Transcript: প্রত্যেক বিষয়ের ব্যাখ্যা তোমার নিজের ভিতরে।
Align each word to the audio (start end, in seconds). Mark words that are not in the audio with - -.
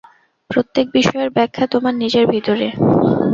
প্রত্যেক 0.49 0.85
বিষয়ের 0.93 1.29
ব্যাখ্যা 1.29 1.65
তোমার 1.67 1.93
নিজের 1.95 2.25
ভিতরে। 2.27 2.67